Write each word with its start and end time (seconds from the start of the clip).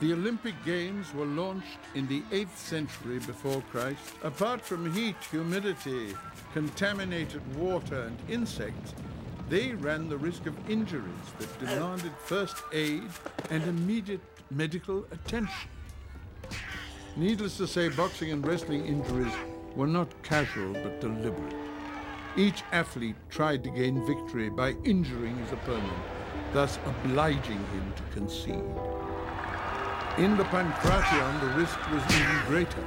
The 0.00 0.14
Olympic 0.14 0.54
Games 0.64 1.12
were 1.12 1.26
launched 1.26 1.78
in 1.94 2.08
the 2.08 2.22
8th 2.32 2.56
century 2.56 3.18
before 3.18 3.62
Christ. 3.70 4.00
Apart 4.22 4.62
from 4.62 4.90
heat, 4.94 5.16
humidity, 5.30 6.14
contaminated 6.54 7.42
water, 7.54 8.04
and 8.04 8.16
insects, 8.30 8.94
they 9.50 9.72
ran 9.72 10.08
the 10.08 10.16
risk 10.16 10.46
of 10.46 10.70
injuries 10.70 11.04
that 11.38 11.58
demanded 11.58 12.12
first 12.24 12.56
aid 12.72 13.10
and 13.50 13.62
immediate 13.64 14.22
medical 14.50 15.04
attention. 15.12 15.68
Needless 17.16 17.58
to 17.58 17.66
say, 17.66 17.90
boxing 17.90 18.32
and 18.32 18.46
wrestling 18.46 18.86
injuries 18.86 19.34
were 19.76 19.86
not 19.86 20.22
casual 20.22 20.72
but 20.72 21.02
deliberate. 21.02 21.54
Each 22.38 22.62
athlete 22.72 23.16
tried 23.28 23.62
to 23.64 23.70
gain 23.70 24.06
victory 24.06 24.48
by 24.48 24.76
injuring 24.82 25.36
his 25.36 25.52
opponent, 25.52 25.92
thus 26.54 26.78
obliging 26.86 27.58
him 27.58 27.92
to 27.96 28.02
concede. 28.14 28.99
In 30.18 30.36
the 30.36 30.44
Pankration, 30.44 31.40
the 31.40 31.60
risk 31.60 31.78
was 31.90 32.02
even 32.14 32.36
greater, 32.46 32.84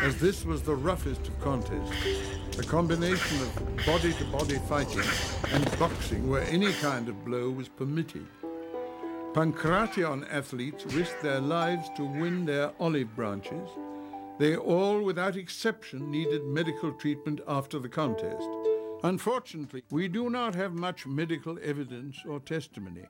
as 0.00 0.18
this 0.18 0.44
was 0.44 0.62
the 0.62 0.74
roughest 0.74 1.28
of 1.28 1.38
contests, 1.40 1.92
a 2.58 2.62
combination 2.62 3.42
of 3.42 3.84
body-to-body 3.84 4.58
fighting 4.68 5.02
and 5.52 5.78
boxing 5.78 6.30
where 6.30 6.44
any 6.44 6.72
kind 6.74 7.08
of 7.08 7.24
blow 7.24 7.50
was 7.50 7.68
permitted. 7.68 8.26
Pankration 9.34 10.26
athletes 10.32 10.86
risked 10.86 11.20
their 11.22 11.40
lives 11.40 11.90
to 11.96 12.04
win 12.04 12.46
their 12.46 12.72
olive 12.80 13.14
branches. 13.16 13.68
They 14.38 14.56
all, 14.56 15.02
without 15.02 15.36
exception, 15.36 16.10
needed 16.10 16.44
medical 16.44 16.92
treatment 16.92 17.40
after 17.46 17.78
the 17.78 17.88
contest. 17.88 18.48
Unfortunately, 19.02 19.82
we 19.90 20.08
do 20.08 20.30
not 20.30 20.54
have 20.54 20.72
much 20.72 21.06
medical 21.06 21.58
evidence 21.62 22.16
or 22.26 22.40
testimony. 22.40 23.04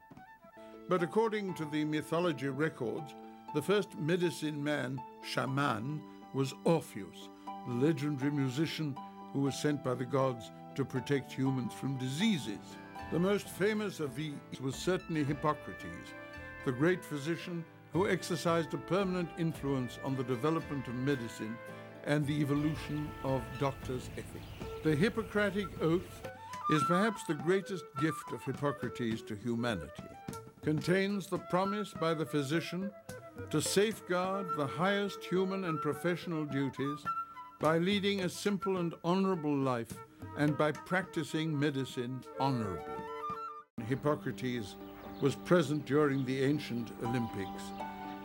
But 0.89 1.03
according 1.03 1.55
to 1.55 1.65
the 1.67 1.85
mythology 1.85 2.49
records, 2.49 3.15
the 3.55 3.63
first 3.63 3.99
medicine 3.99 4.63
man, 4.63 4.99
shaman, 5.23 6.01
was 6.33 6.55
Orpheus, 6.65 7.29
the 7.69 7.75
legendary 7.75 8.31
musician 8.31 8.97
who 9.33 9.41
was 9.41 9.55
sent 9.55 9.85
by 9.85 9.95
the 9.95 10.07
gods 10.07 10.51
to 10.75 10.85
protect 10.85 11.33
humans 11.33 11.75
from 11.75 11.99
diseases. 11.99 12.59
The 13.13 13.19
most 13.19 13.49
famous 13.49 14.01
of 14.01 14.17
these 14.17 14.33
was 14.63 14.75
certainly 14.75 15.23
Hippocrates, 15.23 16.15
the 16.65 16.73
great 16.73 17.05
physician 17.05 17.63
who 17.93 18.09
exercised 18.09 18.73
a 18.73 18.79
permanent 18.79 19.29
influence 19.39 19.99
on 20.03 20.17
the 20.17 20.25
development 20.25 20.89
of 20.89 20.95
medicine 20.95 21.55
and 22.05 22.27
the 22.27 22.41
evolution 22.41 23.11
of 23.23 23.43
doctors' 23.61 24.09
ethics. 24.17 24.47
The 24.83 24.97
Hippocratic 24.97 25.67
Oath 25.83 26.23
is 26.71 26.83
perhaps 26.85 27.23
the 27.25 27.35
greatest 27.35 27.85
gift 28.01 28.33
of 28.33 28.43
Hippocrates 28.43 29.21
to 29.23 29.37
humanity. 29.37 30.05
Contains 30.63 31.27
the 31.27 31.39
promise 31.39 31.93
by 32.01 32.15
the 32.15 32.25
physician 32.25 32.91
to 33.51 33.61
safeguard 33.61 34.47
the 34.57 34.67
highest 34.67 35.25
human 35.25 35.65
and 35.65 35.81
professional 35.81 36.45
duties 36.45 36.99
by 37.61 37.79
leading 37.79 38.21
a 38.21 38.29
simple 38.29 38.79
and 38.79 38.95
honorable 39.05 39.55
life 39.55 39.93
and 40.39 40.57
by 40.59 40.73
practicing 40.73 41.59
medicine 41.59 42.21
honorably. 42.41 42.83
Hippocrates 43.87 44.77
was 45.21 45.37
present 45.37 45.85
during 45.87 46.25
the 46.25 46.43
ancient 46.43 46.91
Olympics, 47.03 47.63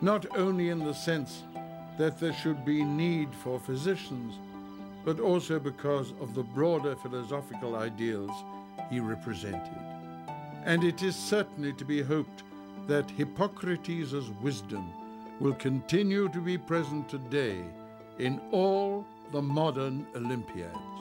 not 0.00 0.26
only 0.36 0.70
in 0.70 0.80
the 0.80 0.94
sense 0.94 1.44
that 1.98 2.18
there 2.18 2.32
should 2.32 2.64
be 2.64 2.82
need 2.84 3.28
for 3.34 3.60
physicians, 3.60 4.34
but 5.04 5.20
also 5.20 5.58
because 5.58 6.12
of 6.20 6.34
the 6.34 6.42
broader 6.42 6.96
philosophical 6.96 7.76
ideals 7.76 8.32
he 8.90 9.00
represented. 9.00 9.78
And 10.64 10.84
it 10.84 11.02
is 11.02 11.16
certainly 11.16 11.72
to 11.74 11.84
be 11.84 12.02
hoped 12.02 12.42
that 12.88 13.10
Hippocrates' 13.10 14.12
wisdom 14.42 14.92
will 15.40 15.54
continue 15.54 16.28
to 16.28 16.40
be 16.40 16.58
present 16.58 17.08
today 17.08 17.64
in 18.18 18.40
all 18.50 19.04
the 19.32 19.40
modern 19.40 20.06
Olympiads. 20.14 20.97